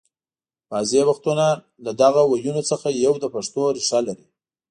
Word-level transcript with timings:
بعضې 0.71 1.01
وختونه 1.09 1.47
له 1.85 1.91
دغو 2.01 2.23
ويونو 2.29 2.61
څخه 2.71 2.87
یو 3.05 3.13
د 3.19 3.25
پښتو 3.33 3.61
ریښه 3.75 3.99
لري 4.07 4.25